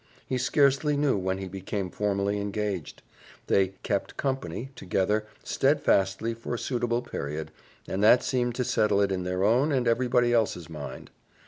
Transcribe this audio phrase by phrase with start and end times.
[0.25, 3.03] He scarcely knew when he became formally engaged.
[3.45, 7.51] They "kept company" together steadfastly for a suitable period,
[7.87, 11.11] and that seemed to settle it in their own and everybody else's mind.